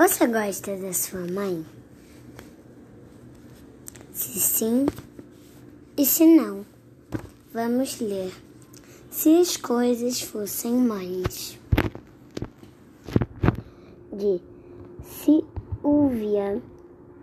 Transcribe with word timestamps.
Você 0.00 0.26
gosta 0.26 0.74
da 0.78 0.94
sua 0.94 1.26
mãe? 1.30 1.62
Se 4.10 4.40
sim 4.40 4.86
e 5.94 6.06
se 6.06 6.24
não, 6.24 6.64
vamos 7.52 8.00
ler. 8.00 8.32
Se 9.10 9.38
as 9.38 9.58
coisas 9.58 10.22
fossem 10.22 10.72
mães. 10.72 11.60
De 14.10 14.40
Silvia 15.02 16.62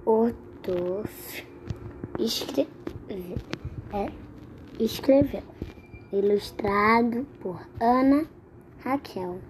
Ortoff 0.06 1.48
escreve, 2.20 2.70
é, 3.92 4.12
escreveu. 4.80 5.42
Ilustrado 6.14 7.26
por 7.42 7.60
Ana 7.82 8.28
Raquel. 8.82 9.42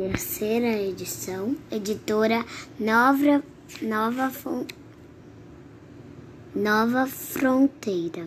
Terceira 0.00 0.80
edição, 0.80 1.54
editora 1.70 2.42
Nova, 2.78 3.44
Nova, 3.82 4.32
Nova 6.56 7.06
Fronteira. 7.06 8.26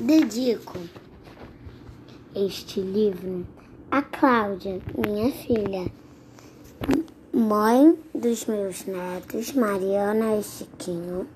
Dedico 0.00 0.76
este 2.34 2.80
livro 2.80 3.46
a 3.92 4.02
Cláudia, 4.02 4.80
minha 4.98 5.30
filha, 5.30 5.86
mãe 7.32 7.96
dos 8.12 8.46
meus 8.46 8.86
netos, 8.86 9.52
Mariana 9.52 10.36
e 10.36 10.42
Chiquinho, 10.42 11.28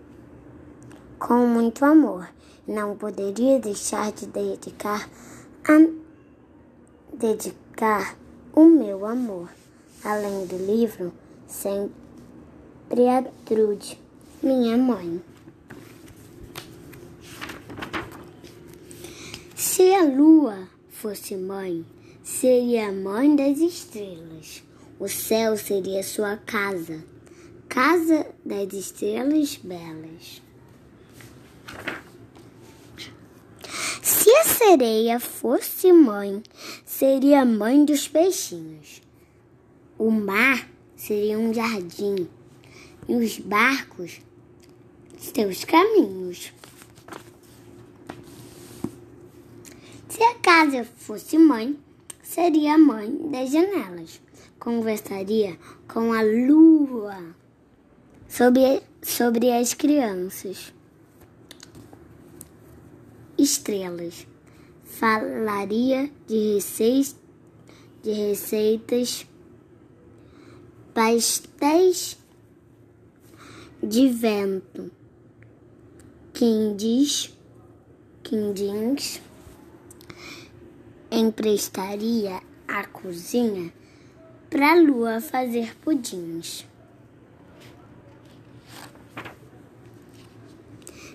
com 1.19 1.47
muito 1.47 1.85
amor. 1.85 2.29
Não 2.67 2.97
poderia 2.97 3.59
deixar 3.59 4.13
de 4.13 4.27
dedicar 4.27 5.09
a 5.69 6.07
dedicar 7.17 8.17
o 8.53 8.65
meu 8.65 9.07
amor. 9.07 9.49
Além 10.05 10.47
do 10.47 10.57
livro, 10.57 11.13
sempre 11.47 13.09
a 13.09 13.23
Trude, 13.45 13.99
minha 14.43 14.77
mãe. 14.77 15.23
Se 19.55 19.93
a 19.95 20.05
lua 20.05 20.69
fosse 20.91 21.37
mãe, 21.37 21.85
seria 22.23 22.89
a 22.89 22.93
mãe 22.93 23.35
das 23.35 23.59
estrelas. 23.59 24.63
O 24.99 25.09
céu 25.09 25.57
seria 25.57 26.03
sua 26.03 26.37
casa, 26.39 27.05
casa 27.69 28.27
das 28.45 28.73
estrelas 28.73 29.57
belas. 29.57 30.46
Se 34.03 34.31
a 34.31 34.45
sereia 34.45 35.21
fosse 35.21 35.93
mãe, 35.93 36.43
seria 36.85 37.45
mãe 37.45 37.85
dos 37.85 38.09
peixinhos. 38.09 39.03
O 39.99 40.11
mar 40.11 40.69
seria 40.97 41.39
um 41.39 41.53
jardim 41.53 42.29
e 43.09 43.15
os 43.15 43.39
barcos 43.39 44.21
seus 45.19 45.65
caminhos. 45.65 46.53
Se 50.09 50.23
a 50.23 50.35
casa 50.37 50.85
fosse 50.97 51.37
mãe, 51.37 51.79
seria 52.23 52.79
mãe 52.79 53.11
das 53.31 53.51
janelas. 53.51 54.21
Conversaria 54.59 55.59
com 55.87 56.13
a 56.13 56.23
lua 56.23 57.35
sobre, 58.29 58.83
sobre 59.03 59.53
as 59.53 59.75
crianças. 59.75 60.73
Estrelas. 63.39 64.27
Falaria 64.85 66.11
de, 66.27 66.55
receitas, 66.55 67.17
de 68.03 68.13
receitas, 68.13 69.27
pastéis 70.95 72.17
de 73.83 74.09
vento, 74.09 74.91
quindins, 76.33 77.37
quindins 78.23 79.21
emprestaria 81.11 82.43
a 82.67 82.87
cozinha 82.87 83.73
para 84.51 84.75
lua 84.75 85.21
fazer 85.21 85.77
pudins. 85.79 86.67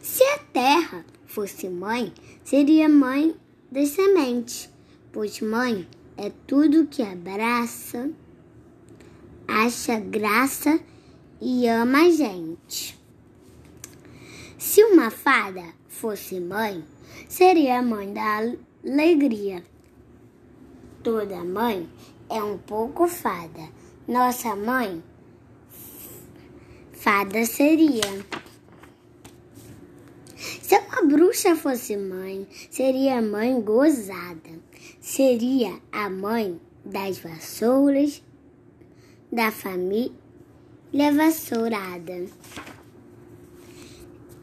Se 0.02 0.24
a 0.24 0.40
terra 0.54 1.06
fosse 1.32 1.70
mãe, 1.70 2.14
seria 2.44 2.88
mãe 2.88 3.36
das 3.72 3.90
sementes, 3.90 4.70
pois 5.12 5.40
mãe 5.42 5.88
é 6.18 6.32
tudo 6.46 6.88
que 6.88 7.02
abraça, 7.02 8.12
acha 9.48 10.00
graça 10.00 10.80
e 11.40 11.68
ama 11.68 12.06
a 12.06 12.10
gente. 12.12 13.00
Se 14.58 14.84
uma 14.84 15.10
fada 15.10 15.64
fosse 15.88 16.40
mãe, 16.40 16.84
seria 17.28 17.82
mãe 17.82 18.14
da 18.14 18.54
alegria 18.84 19.64
Toda 21.04 21.44
mãe 21.44 21.90
é 22.30 22.44
um 22.44 22.60
pouco 22.60 23.08
fada. 23.08 23.70
Nossa 24.08 24.56
mãe, 24.56 25.04
fada 26.94 27.44
seria. 27.44 28.41
Bruxa 31.08 31.56
fosse 31.56 31.98
mãe, 31.98 32.48
seria 32.70 33.22
mãe 33.22 33.60
gozada. 33.62 34.50
Seria 35.00 35.80
a 35.92 36.10
mãe 36.10 36.60
das 36.84 37.20
vassouras, 37.20 38.24
da 39.32 39.52
família 39.52 40.12
vassourada. 41.16 42.26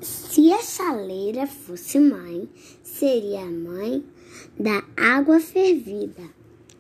Se 0.01 0.53
a 0.53 0.63
chaleira 0.63 1.47
fosse 1.47 1.99
mãe, 1.99 2.49
seria 2.83 3.43
a 3.43 3.51
mãe 3.51 4.05
da 4.59 4.83
água 4.97 5.41
fervida 5.41 6.39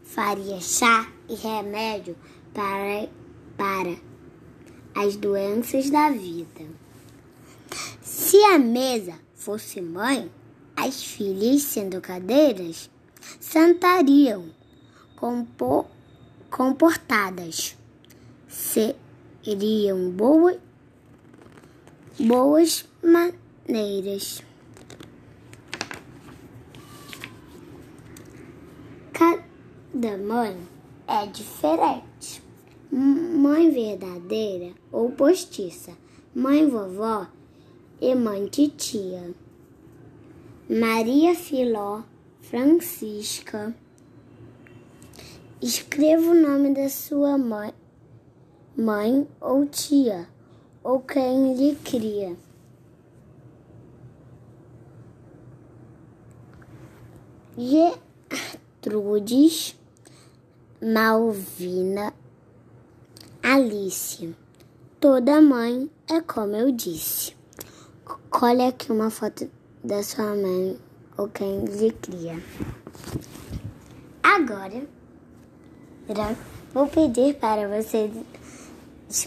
faria 0.08 0.58
chá 0.60 1.06
e 1.28 1.34
remédio 1.34 2.16
para, 2.54 3.08
para 3.56 3.94
as 4.94 5.16
doenças 5.16 5.90
da 5.90 6.10
vida. 6.10 6.66
Se 8.00 8.36
a 8.38 8.58
mesa 8.58 9.14
fosse 9.38 9.80
mãe, 9.80 10.30
as 10.76 11.02
filhas, 11.02 11.62
sendo 11.62 12.00
cadeiras, 12.02 12.90
sentariam 13.40 14.50
compo, 15.16 15.86
comportadas. 16.50 17.74
Seriam 18.46 20.10
boas, 20.10 20.58
boas 22.18 22.84
maneiras. 23.02 24.42
da 29.98 30.16
mãe 30.16 30.56
é 31.08 31.26
diferente. 31.26 32.40
Mãe 32.90 33.68
verdadeira 33.70 34.72
ou 34.92 35.10
postiça, 35.10 35.92
mãe 36.32 36.68
vovó 36.68 37.26
e 38.00 38.14
mãe 38.14 38.46
titia. 38.46 39.34
Maria 40.68 41.34
Filó 41.34 42.02
Francisca. 42.40 43.74
Escreva 45.60 46.30
o 46.30 46.34
nome 46.34 46.72
da 46.72 46.88
sua 46.88 47.36
mãe, 47.36 47.74
mãe 48.76 49.26
ou 49.40 49.66
tia, 49.66 50.28
ou 50.84 51.00
quem 51.00 51.54
lhe 51.54 51.74
cria. 51.76 52.36
Gertrudes 58.80 59.76
Malvina, 60.80 62.14
Alice. 63.42 64.32
Toda 65.00 65.40
mãe 65.40 65.90
é 66.08 66.20
como 66.20 66.54
eu 66.54 66.70
disse. 66.70 67.37
Colhe 68.38 68.62
aqui 68.62 68.92
uma 68.92 69.10
foto 69.10 69.50
da 69.82 70.00
sua 70.00 70.36
mãe 70.36 70.78
ou 71.16 71.26
quem 71.26 71.64
lhe 71.64 71.90
cria. 71.90 72.40
Agora, 74.22 74.86
vou 76.72 76.86
pedir 76.86 77.34
para 77.34 77.66
vocês 77.66 78.12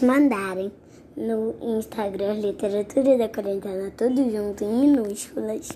mandarem 0.00 0.72
no 1.14 1.54
Instagram 1.60 2.40
Literatura 2.40 3.18
da 3.18 3.28
Quarentena, 3.28 3.92
tudo 3.94 4.30
junto 4.30 4.64
em 4.64 4.88
minúsculas, 4.88 5.68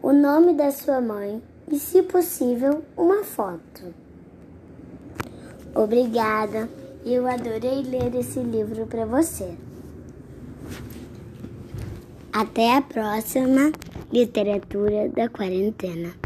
o 0.00 0.10
nome 0.14 0.54
da 0.54 0.70
sua 0.70 1.02
mãe 1.02 1.42
e, 1.70 1.78
se 1.78 2.02
possível, 2.02 2.82
uma 2.96 3.24
foto. 3.24 3.94
Obrigada. 5.74 6.66
Eu 7.04 7.26
adorei 7.26 7.82
ler 7.82 8.14
esse 8.14 8.40
livro 8.40 8.86
para 8.86 9.04
você. 9.04 9.54
Até 12.32 12.76
a 12.76 12.82
próxima 12.82 13.72
literatura 14.12 15.08
da 15.08 15.28
quarentena. 15.28 16.18